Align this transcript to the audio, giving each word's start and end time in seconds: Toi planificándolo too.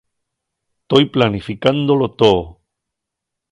Toi 0.89 1.03
planificándolo 1.13 2.07
too. 2.21 2.41